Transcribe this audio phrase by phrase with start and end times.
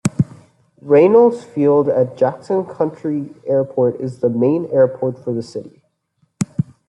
[0.81, 5.83] Reynolds Field at Jackson County Airport is the main airport for the city.